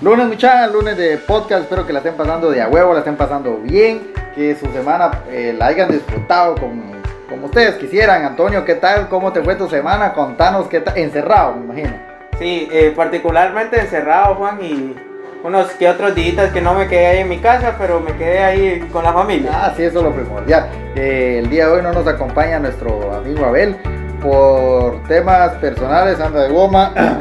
[0.00, 1.62] Lunes, muchachos, lunes de podcast.
[1.62, 4.12] Espero que la estén pasando de a huevo, la estén pasando bien.
[4.32, 6.92] Que su semana eh, la hayan disfrutado como,
[7.28, 8.24] como ustedes quisieran.
[8.24, 9.08] Antonio, ¿qué tal?
[9.08, 10.12] ¿Cómo te fue tu semana?
[10.12, 10.96] Contanos qué tal.
[10.96, 11.96] Encerrado, me imagino.
[12.38, 14.94] Sí, eh, particularmente encerrado, Juan, y
[15.42, 18.38] unos que otros días que no me quedé ahí en mi casa, pero me quedé
[18.38, 19.50] ahí con la familia.
[19.52, 20.68] Ah, sí, eso es lo primordial.
[20.94, 23.74] Eh, el día de hoy no nos acompaña nuestro amigo Abel
[24.22, 26.92] por temas personales, anda de goma.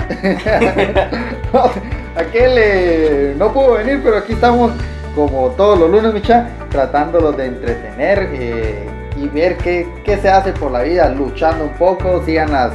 [2.17, 4.71] Aquel eh, no pudo venir, pero aquí estamos
[5.13, 10.51] como todos los lunes, Micha, tratándolo de entretener eh, y ver qué, qué, se hace
[10.51, 12.73] por la vida, luchando un poco, sigan las,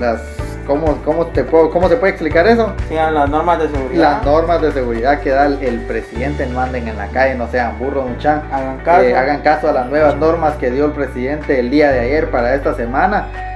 [0.00, 0.20] las
[0.66, 2.72] ¿cómo, cómo, te puedo, ¿cómo se puede explicar eso?
[2.88, 4.12] Sigan las normas de seguridad.
[4.12, 7.78] Las normas de seguridad que da el, presidente, no anden en la calle, no sean
[7.78, 8.44] burros, mucha.
[8.50, 9.02] Hagan caso.
[9.02, 12.30] Eh, hagan caso a las nuevas normas que dio el presidente el día de ayer
[12.30, 13.53] para esta semana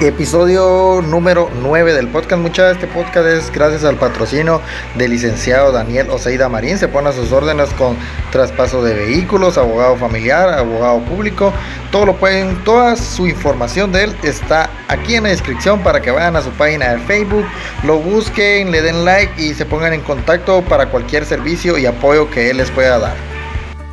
[0.00, 2.42] Episodio número 9 del podcast.
[2.42, 4.60] Mucha de este podcast es gracias al patrocinio
[4.94, 6.76] del licenciado Daniel Oseida Marín.
[6.76, 7.96] Se pone a sus órdenes con
[8.30, 11.50] traspaso de vehículos, abogado familiar, abogado público.
[11.90, 16.10] Todo lo pueden, toda su información de él está aquí en la descripción para que
[16.10, 17.46] vayan a su página de Facebook,
[17.82, 22.30] lo busquen, le den like y se pongan en contacto para cualquier servicio y apoyo
[22.30, 23.16] que él les pueda dar.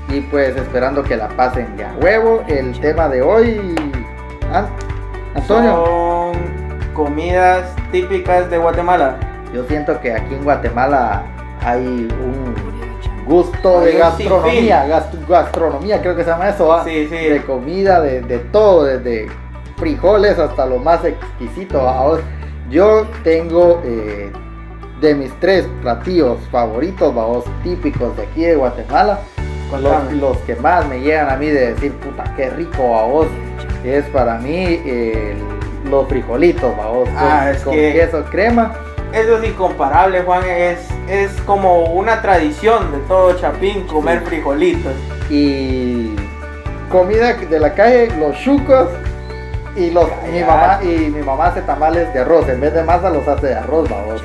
[0.10, 2.44] Y pues esperando que la pasen ya huevo.
[2.50, 3.73] El tema de hoy.
[5.48, 6.34] Son
[6.94, 9.17] comidas típicas de Guatemala.
[9.53, 11.23] Yo siento que aquí en Guatemala
[11.62, 12.53] hay un
[13.26, 14.86] gusto de gastronomía,
[15.28, 17.16] gastronomía creo que se llama eso, sí, sí.
[17.16, 19.28] de comida, de, todo, desde
[19.78, 22.20] frijoles hasta lo más exquisito.
[22.70, 24.31] Yo tengo eh,
[25.00, 29.20] de mis tres platillos favoritos, vamos, típicos de aquí de Guatemala,
[29.81, 33.28] los, los, que más me llegan a mí de decir, puta, qué rico a vos
[33.84, 34.80] es para mí
[35.89, 38.73] los frijolitos, vamos, ah, con, queso crema.
[39.14, 44.94] Eso es incomparable, Juan, es, es como una tradición de todo Chapín comer frijolitos.
[45.30, 46.16] Y
[46.89, 48.89] comida de la calle, los chucos
[49.76, 53.10] y los mi mamá y mi mamá hace tamales de arroz, en vez de masa
[53.10, 54.23] los hace de arroz, vamos.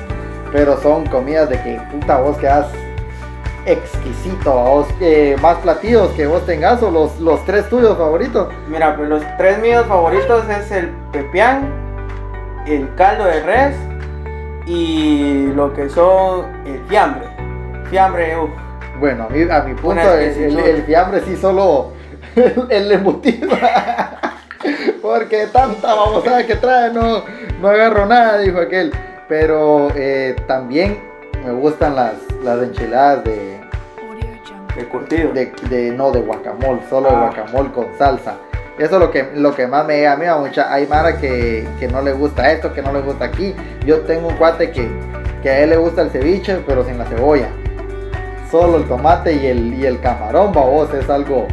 [0.51, 2.67] Pero son comidas de que puta vos quedas
[3.71, 4.51] exquisito.
[4.51, 8.49] Vos, eh, más platillos que vos tengas o los, los tres tuyos favoritos.
[8.67, 11.69] Mira, pues los tres míos favoritos es el pepián,
[12.65, 13.75] el caldo de res
[14.65, 17.27] y lo que son el fiambre.
[17.89, 18.49] Fiambre, uff.
[18.99, 21.93] Bueno, a mi, a mi punto, el, el, fiambre sí solo
[22.69, 23.49] el embutido.
[25.01, 27.23] Porque tanta babosada que trae, no,
[27.61, 28.91] no agarro nada, dijo aquel.
[29.29, 30.99] Pero eh, también
[31.45, 33.58] me gustan las, las enchiladas de,
[34.79, 35.31] de curtido.
[35.33, 37.19] De, no, de guacamole, solo de ah.
[37.19, 38.35] guacamole con salsa.
[38.77, 40.73] Eso es lo que, lo que más me llega a mí, mucha.
[40.73, 43.53] Hay Mara que, no le gusta esto, que no le gusta aquí.
[43.85, 44.89] Yo tengo un cuate que,
[45.43, 47.49] que a él le gusta el ceviche, pero sin la cebolla.
[48.49, 51.45] Solo el tomate y el, y el camarón, babos, es algo.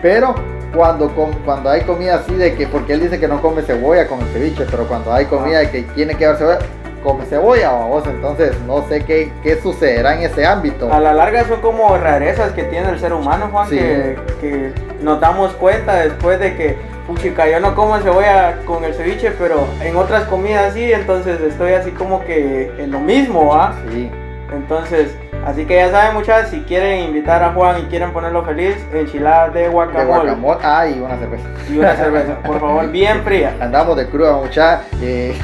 [0.00, 0.34] Pero
[0.74, 1.08] cuando,
[1.44, 4.26] cuando hay comida así de que, porque él dice que no come cebolla con el
[4.28, 6.60] ceviche, pero cuando hay comida de que tiene que dar cebolla,
[7.02, 10.92] come cebolla, vamos, entonces no sé qué, qué sucederá en ese ámbito.
[10.92, 14.72] A la larga son como rarezas que tiene el ser humano, Juan, que, que,
[15.02, 19.66] nos damos cuenta después de que, puchica, yo no como cebolla con el ceviche, pero
[19.82, 23.74] en otras comidas sí, entonces estoy así como que en lo mismo, ¿ah?
[23.90, 24.10] Sí.
[24.52, 28.76] Entonces, así que ya saben muchachos, si quieren invitar a Juan y quieren ponerlo feliz,
[28.92, 30.04] enchiladas de guacamole.
[30.04, 31.44] De guacamole, ah, y una cerveza.
[31.70, 33.54] Y una cerveza, por favor, bien fría.
[33.60, 34.86] Andamos de cruda muchachos.
[35.00, 35.34] Eh,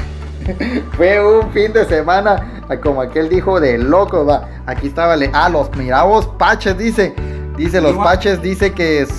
[0.97, 4.47] Fue un fin de semana, como aquel dijo, de loco, va.
[4.65, 7.13] Aquí estaba, le ah, los miravos paches, dice.
[7.57, 9.09] Dice, los paches, dice que es,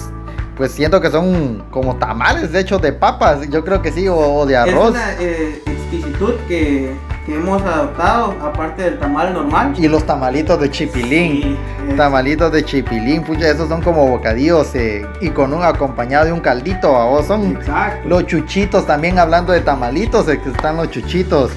[0.57, 4.47] pues siento que son como tamales de hecho de papas, yo creo que sí, o,
[4.47, 4.95] de arroz.
[4.95, 6.95] Es una eh, exquisitud que
[7.29, 9.75] que hemos adoptado, aparte del tamal normal.
[9.77, 11.59] Y los tamalitos de chipilín.
[11.95, 16.41] tamalitos de chipilín, pucha, esos son como bocadillos eh, y con un acompañado de un
[16.41, 18.09] caldito, o son Exacto.
[18.09, 21.51] los chuchitos también hablando de tamalitos, eh, que están los chuchitos.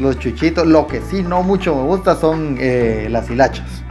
[0.00, 3.84] Los chuchitos, lo que sí no mucho me gusta son eh, las hilachas.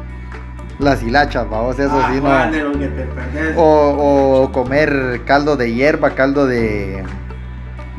[0.80, 3.62] Las hilachas, vamos, eso ah, sí no.
[3.62, 7.06] O, o comer caldo de hierba, caldo de,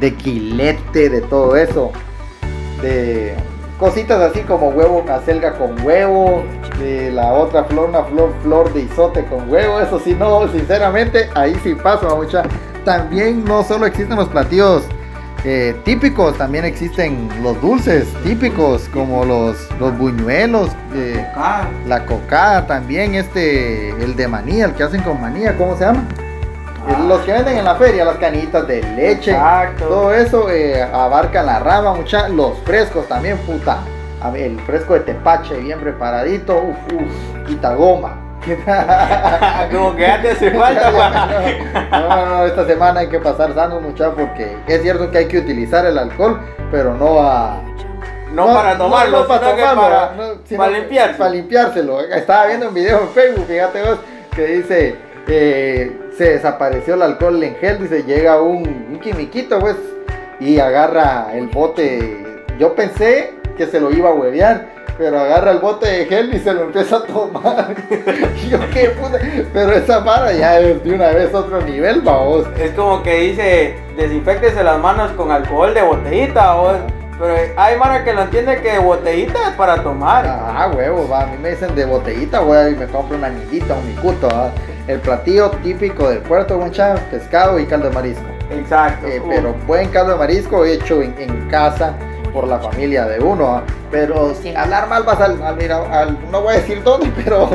[0.00, 1.92] de quilete, de todo eso
[2.82, 3.34] de
[3.78, 6.44] cositas así como huevo acelga con huevo,
[6.78, 11.28] de la otra flor, una flor, flor de isote con huevo, eso sí no, sinceramente,
[11.34, 12.42] ahí sí paso mucha.
[12.84, 14.84] También no solo existen los platillos
[15.44, 21.26] eh, típicos, también existen los dulces típicos, como los, los buñuelos, eh,
[21.88, 26.04] la cocada también, este, el de manía, el que hacen con manía, ¿cómo se llama?
[27.06, 29.36] Los que venden en la feria, las canitas de leche,
[29.78, 33.78] todo eso eh, abarca la rama, mucha, los frescos también, puta.
[34.34, 38.18] el fresco de tepache bien preparadito, uf, uf, quita goma.
[39.72, 40.90] Como que te hace falta,
[41.92, 45.28] no, no, no, esta semana hay que pasar sano, muchachos, porque es cierto que hay
[45.28, 46.40] que utilizar el alcohol,
[46.72, 47.60] pero no a.
[48.32, 51.18] No, para tomarlo, no para sino tomarlo, para, sino para limpiarse.
[51.18, 52.00] Para limpiárselo.
[52.00, 53.98] Estaba viendo un video en Facebook, fíjate vos,
[54.34, 54.96] que dice,
[55.28, 59.76] eh, se desapareció el alcohol en gel, dice, llega un, un quimiquito, pues,
[60.40, 62.44] y agarra el bote.
[62.58, 64.66] Yo pensé que se lo iba a huevear,
[64.98, 67.74] pero agarra el bote de gel y se lo empieza a tomar.
[68.48, 69.18] Yo qué puta,
[69.52, 72.46] pero esa vara ya es de una vez otro nivel, vamos.
[72.58, 76.76] Es como que dice, desinfectese las manos con alcohol de botellita, o-
[77.18, 80.24] pero hay mara que lo entiende que botellita es para tomar.
[80.26, 81.22] Ah, huevo, va.
[81.22, 84.28] A mí me dicen de botellita, voy y me compro una anillita, un micuto.
[84.28, 84.50] ¿va?
[84.88, 88.24] El platillo típico del puerto, mucha pescado y caldo de marisco.
[88.50, 89.06] Exacto.
[89.06, 91.94] Eh, pero buen caldo de marisco hecho en, en casa
[92.32, 93.44] por la familia de uno.
[93.44, 93.62] ¿va?
[93.90, 97.48] Pero sin hablar mal, vas al, al- mira, al- no voy a decir dónde, pero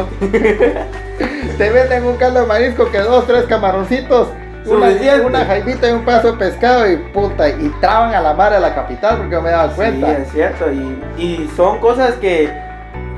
[1.57, 4.29] te venden un caldo de marisco que dos, tres camaroncitos.
[4.65, 4.87] Una,
[5.25, 8.59] una jaibita y un pedazo de pescado y puta, y traban a la mar a
[8.59, 10.07] la capital porque no me daba cuenta.
[10.07, 10.65] Sí, es cierto.
[10.71, 12.51] Y, y son cosas que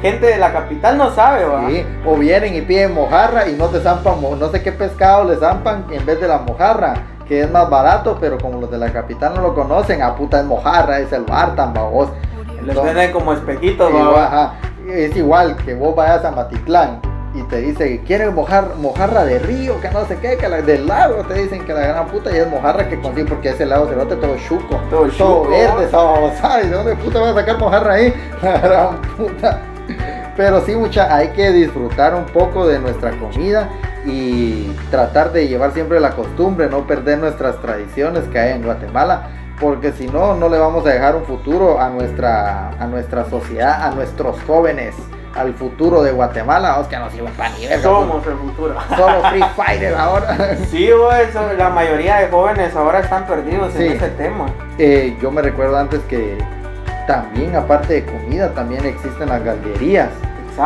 [0.01, 1.67] gente de la capital no sabe, ¿va?
[1.69, 5.35] Sí, o vienen y piden mojarra y no te zampan, no sé qué pescado le
[5.37, 6.93] zampan en vez de la mojarra,
[7.27, 10.39] que es más barato, pero como los de la capital no lo conocen, a puta
[10.39, 12.09] es mojarra, es el hartan, babos.
[12.63, 13.91] Les venden como espejitos,
[14.87, 16.99] es igual que vos vayas a Matitlán
[17.33, 19.79] y te dice, ¿quieres mojar, mojarra de río?
[19.81, 22.37] Que no sé qué, que la del lago, te dicen que la gran puta y
[22.39, 25.83] es mojarra que consigue porque ese lago cerote todo chuco, Todo chuco, verde, ¿va?
[25.83, 28.13] esa babosada, ¿y de dónde puta vas a sacar mojarra ahí?
[28.41, 29.61] La gran puta.
[30.39, 33.67] Pero sí, mucha, hay que disfrutar un poco de nuestra comida
[34.05, 39.23] y tratar de llevar siempre la costumbre, no perder nuestras tradiciones que hay en Guatemala,
[39.59, 43.83] porque si no, no le vamos a dejar un futuro a nuestra, a nuestra sociedad,
[43.83, 44.95] a nuestros jóvenes,
[45.35, 47.81] al futuro de Guatemala, vamos que nos iban para nivel.
[47.81, 48.75] Somos el futuro.
[48.95, 50.37] Solo Free Fighters ahora.
[50.71, 53.87] Sí, güey, so- la mayoría de jóvenes ahora están perdidos Sí.
[53.87, 54.45] en ese tema.
[54.77, 56.37] Eh, yo me recuerdo antes que
[57.07, 60.07] también, aparte de comida, también existen las galderías.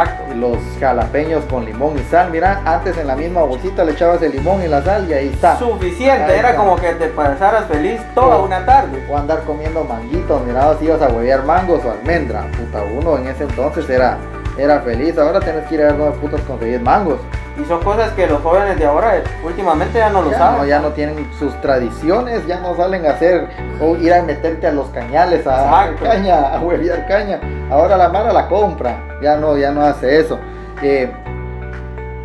[0.01, 0.33] Exacto.
[0.35, 2.29] los jalapeños con limón y sal.
[2.31, 5.27] Mira, antes en la misma bolsita le echabas el limón y la sal y ahí
[5.29, 5.57] está.
[5.57, 6.61] Suficiente, Ahí era está.
[6.61, 9.05] como que te pasaras feliz toda una tarde.
[9.09, 12.45] O andar comiendo manguitos, mira, si ibas a huevear mangos o almendra.
[12.57, 14.17] Puta, uno en ese entonces era,
[14.57, 15.17] era feliz.
[15.17, 17.19] Ahora tienes que ir a ver dónde putas conseguir mangos.
[17.55, 20.57] Y son cosas que los jóvenes de ahora últimamente ya no lo Ya saben.
[20.61, 23.47] no, ya no tienen sus tradiciones, ya no salen a hacer
[23.79, 26.03] o ir a meterte a los cañales a, Exacto.
[26.03, 27.39] caña, a huevear caña.
[27.69, 30.37] Ahora la mara la compra, ya no, ya no hace eso.
[30.83, 31.11] Eh,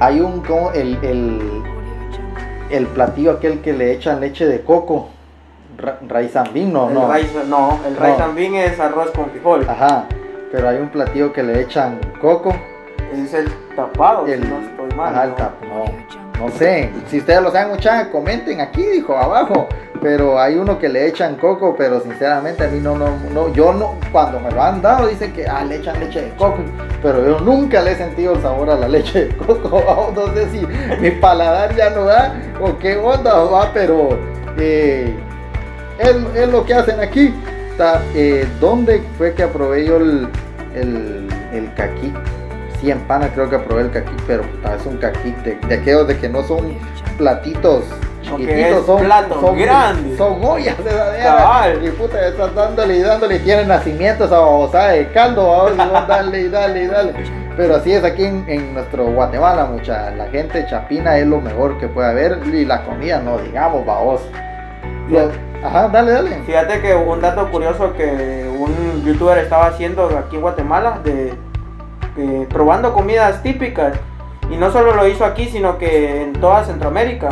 [0.01, 1.63] hay un como el, el,
[2.71, 5.09] el platillo aquel que le echan leche de coco,
[5.79, 6.31] ra, no, el
[6.73, 6.91] no.
[6.91, 8.35] no, el No.
[8.35, 9.65] bean es arroz con frijol.
[9.69, 10.05] Ajá,
[10.53, 12.55] pero hay un platillo que le echan coco.
[13.15, 15.15] Es el tapado, El, si no estoy mal.
[15.15, 15.85] Ajá, no.
[16.39, 16.91] No sé.
[17.09, 19.69] Si ustedes lo saben, muchachos, comenten aquí, dijo, abajo.
[20.01, 23.53] Pero hay uno que le echan coco, pero sinceramente a mí no, no, no.
[23.53, 26.59] Yo no, cuando me lo han dado, dicen que ah, le echan leche de coco.
[27.03, 30.13] Pero yo nunca le he sentido el sabor a la leche de coco.
[30.15, 30.67] no sé si
[31.01, 34.11] mi paladar ya no da o qué onda va, pero
[34.57, 35.13] eh,
[35.99, 37.35] es, es, lo que hacen aquí.
[38.15, 40.29] Eh, ¿Dónde fue que aprobé yo el,
[40.75, 42.21] el, el caquito?
[42.81, 46.29] 100 panas creo que probé el caquite, pero es un caquite de aquellos de que
[46.29, 46.77] no son
[47.17, 47.85] platitos
[48.23, 49.03] chiquititos, son,
[49.57, 50.19] grandes.
[50.19, 54.89] Son ollas de la Y puta, estás dándole y dándole y tienen nacimientos a babosada
[54.91, 55.71] de caldo,
[56.09, 57.15] dale y dale y dale.
[57.57, 60.11] Pero así es aquí en, en, nuestro Guatemala, mucha.
[60.13, 64.21] La gente chapina es lo mejor que puede haber y la comida, no digamos, babos.
[65.65, 66.43] Ajá, dale, dale.
[66.47, 71.35] Fíjate que un dato curioso que un youtuber estaba haciendo aquí en Guatemala de
[72.49, 73.95] probando comidas típicas
[74.51, 77.29] y no solo lo hizo aquí sino que en toda Centroamérica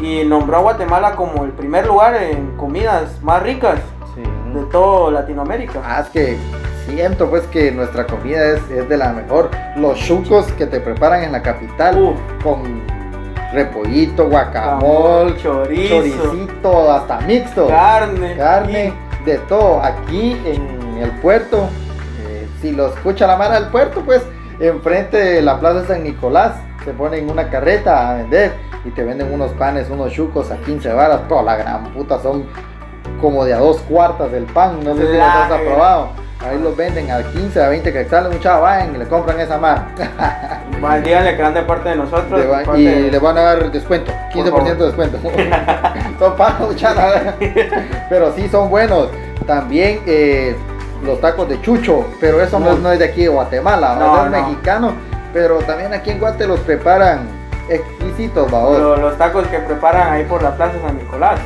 [0.00, 3.78] y nombró a Guatemala como el primer lugar en comidas más ricas
[4.54, 5.80] de todo Latinoamérica.
[5.84, 6.36] Ah, es que
[6.86, 9.50] siento pues que nuestra comida es, es de la mejor.
[9.76, 12.82] Los chucos que te preparan en la capital Uf, con
[13.52, 17.68] repollito, guacamole, chorizo, choricito, hasta mixto.
[17.68, 18.92] carne, carne,
[19.24, 19.82] de todo.
[19.82, 21.68] Aquí en el puerto,
[22.62, 24.22] si lo escucha la mara del puerto, pues
[24.60, 26.52] enfrente de la plaza San Nicolás
[26.84, 28.52] se ponen una carreta a vender
[28.84, 31.20] y te venden unos panes, unos chucos a 15 varas.
[31.28, 32.46] Pero la gran puta son
[33.20, 34.78] como de a dos cuartas del pan.
[34.82, 36.08] No sé si los has La- probado.
[36.44, 39.58] Ahí los venden a 15, a 20 que salen, muchachos, vayan y le compran esa
[39.58, 39.86] mar.
[40.80, 42.40] más díganle que van de parte de nosotros.
[42.40, 45.18] Le va- y de- le van a dar descuento, 15% de descuento.
[46.18, 47.04] son pagos, muchachos.
[48.08, 49.08] Pero sí son buenos.
[49.46, 50.56] También eh,
[51.02, 54.24] los tacos de chucho, pero eso no, es, no es de aquí de Guatemala, No,
[54.24, 54.30] es no.
[54.30, 54.92] mexicano,
[55.32, 57.26] pero también aquí en Guate los preparan
[57.68, 58.78] exquisitos, babos.
[58.78, 61.40] Lo- los tacos que preparan ahí por la Plaza San Nicolás.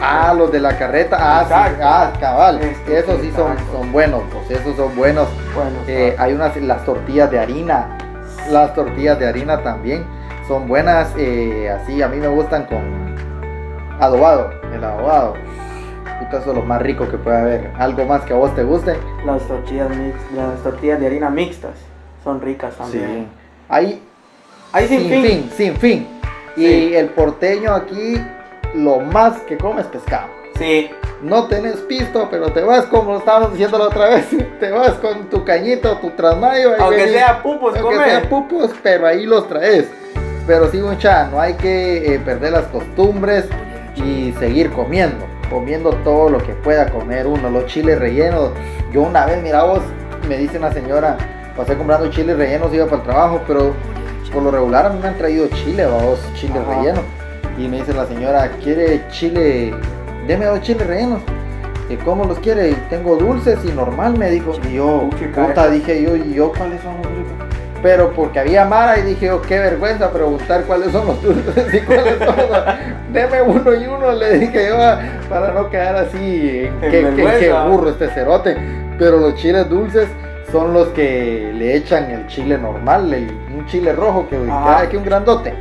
[0.00, 4.22] Ah, los de la carreta, ah, sí, ah, cabal, Este, esos sí son, son buenos,
[4.32, 5.28] pues esos son buenos.
[5.54, 7.96] Bueno, Eh, hay unas, las tortillas de harina,
[8.50, 10.04] las tortillas de harina también
[10.46, 13.14] son buenas, eh, así a mí me gustan con
[14.00, 15.34] adobado, el adobado.
[16.34, 17.70] Puta, eso es lo más rico que puede haber.
[17.78, 18.96] Algo más que a vos te guste.
[19.24, 21.72] las tortillas mix, las tortillas de harina mixtas
[22.22, 23.28] son ricas también.
[23.68, 24.02] Hay
[24.72, 25.50] Ahí sin, fin.
[25.56, 26.06] sin fin.
[26.56, 26.94] Y Sí.
[26.96, 28.20] el porteño aquí
[28.74, 30.28] lo más que come es pescado.
[30.58, 30.90] Sí,
[31.22, 34.26] No tenés pisto, pero te vas como estábamos diciendo la otra vez,
[34.60, 36.72] te vas con tu cañito, tu trasmayo.
[36.78, 37.12] aunque venís.
[37.14, 38.04] sea pupos, Aunque come.
[38.04, 39.88] sean pupos, pero ahí los traes.
[40.46, 43.46] Pero sí, mucha, no hay que eh, perder las costumbres
[43.96, 45.24] y seguir comiendo.
[45.50, 47.50] Comiendo todo lo que pueda comer uno.
[47.50, 48.50] Los chiles rellenos.
[48.92, 49.80] Yo una vez, mira vos,
[50.28, 51.16] me dice una señora,
[51.56, 53.72] pasé comprando chiles rellenos, iba para el trabajo, pero
[54.32, 56.74] por lo regular a mí me han traído chile, vos, chile Ajá.
[56.80, 57.00] relleno.
[57.56, 59.72] Y me dice la señora, ¿quiere chile?
[60.26, 61.22] Deme dos chiles rellenos.
[61.88, 62.74] ¿Y cómo los quiere?
[62.90, 64.52] Tengo dulces y normal, me dijo.
[64.68, 67.43] Y yo, puta, dije yo, ¿y yo cuáles son los dulces?
[67.84, 71.80] Pero porque había Mara y dije, oh, qué vergüenza preguntar cuáles son los dulces y
[71.84, 72.64] cuáles son los...
[73.12, 74.98] Deme uno y uno, le dije yo, ah,
[75.28, 77.22] para no quedar así, qué, qué-
[77.68, 78.56] burro este cerote.
[78.98, 80.08] Pero los chiles dulces
[80.50, 84.36] son los que le echan el chile normal, el- un chile rojo que
[84.78, 85.52] hay aquí un grandote.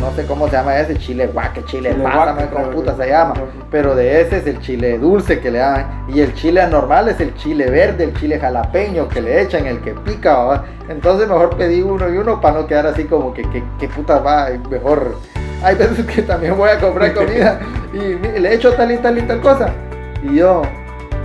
[0.00, 2.64] No sé cómo se llama ese, chile guaque, chile, Chile pasa, no guaque, sé cómo
[2.64, 3.34] creo puta que- se llama.
[3.34, 3.40] que-
[3.70, 6.04] Pero de ese es el chile dulce que le dan.
[6.08, 9.80] Y el chile normal es el chile verde, el chile jalapeño que le echan, el
[9.80, 10.38] que pica.
[10.38, 10.64] ¿va?
[10.88, 14.18] Entonces mejor pedí uno y uno para no quedar así como que, que, que puta
[14.18, 14.48] va.
[14.70, 15.16] Mejor.
[15.62, 17.60] Hay veces que también voy a comprar comida
[17.92, 19.68] y le echo tal y tal y tal cosa.
[20.22, 20.62] Y yo,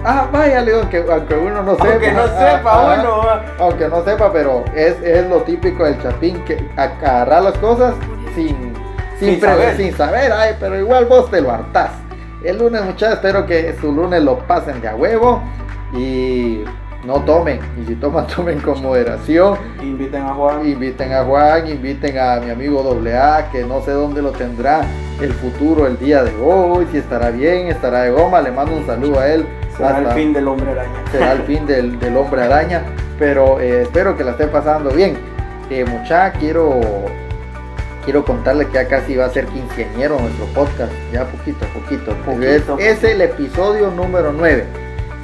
[0.04, 1.88] ah, vaya, le digo, aunque, aunque uno no sepa.
[1.92, 2.28] Aunque no ah,
[2.58, 3.18] sepa ah, uno.
[3.26, 3.46] va.
[3.60, 7.94] aunque no sepa, pero es, es lo típico del chapín, que agarrar las cosas
[8.36, 8.74] sin,
[9.20, 9.78] sin, Sin saber.
[9.78, 11.92] sin saber, ay, pero igual vos te lo hartás.
[12.44, 15.42] El lunes, muchachos, espero que su lunes lo pasen de a huevo
[15.94, 16.64] y
[17.06, 17.60] no tomen.
[17.82, 19.58] Y si toman, tomen con moderación.
[19.82, 20.68] Inviten a Juan.
[20.68, 24.82] Inviten a Juan, inviten a mi amigo AA, que no sé dónde lo tendrá
[25.22, 28.42] el futuro el día de hoy, si estará bien, estará de goma.
[28.42, 29.46] Le mando un saludo a él.
[29.78, 31.04] Será el fin del hombre araña.
[31.12, 32.84] será el fin del, del hombre araña.
[33.18, 35.18] Pero eh, espero que la esté pasando bien.
[35.70, 36.80] Eh, mucha, quiero,
[38.06, 40.94] quiero contarle que ya casi va a ser quinceañero nuestro podcast.
[41.12, 42.16] Ya poquito a poquito.
[42.24, 44.66] Poquito, es, el episodio número 9.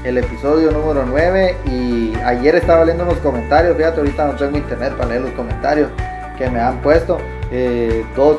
[0.04, 1.56] El episodio número 9.
[1.68, 3.78] Y ayer estaba leyendo unos comentarios.
[3.78, 5.90] Fíjate, ahorita no tengo internet para leer los comentarios
[6.38, 7.20] que me han puesto.
[7.52, 8.38] Eh, dos.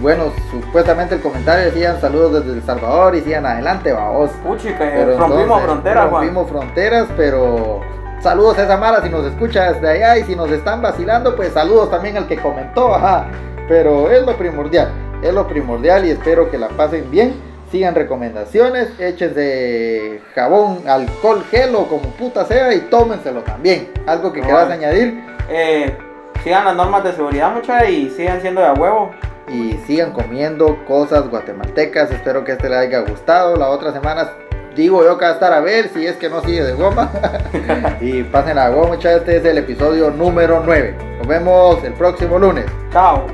[0.00, 4.30] Bueno, supuestamente el comentario decían saludos desde El Salvador y sigan adelante, vamos.
[4.42, 6.22] Puchica, Pero rompimos entonces, fronteras, Juan.
[6.22, 7.80] Rompimos fronteras, pero
[8.20, 11.52] saludos a esa Mara si nos escucha desde allá y si nos están vacilando, pues
[11.52, 13.28] saludos también al que comentó, ajá.
[13.68, 14.88] Pero es lo primordial,
[15.22, 17.34] es lo primordial y espero que la pasen bien.
[17.70, 23.90] Sigan recomendaciones, échense jabón, alcohol, gel o como puta sea y tómenselo también.
[24.06, 24.74] Algo que No, quieras vale.
[24.86, 25.96] añadir Eh,
[26.44, 29.10] sigan las normas de seguridad, mucha, y sigan siendo de a huevo.
[29.48, 32.10] y sigan comiendo cosas guatemaltecas.
[32.12, 33.56] Espero que este les haya gustado.
[33.56, 34.30] La otra semana
[34.76, 37.10] digo yo que va a estar a ver si es que no sigue de goma.
[38.00, 39.20] y pasen a goma, muchachos.
[39.20, 40.94] Este es el episodio número 9.
[41.18, 42.66] Nos vemos el próximo lunes.
[42.92, 43.26] Chao.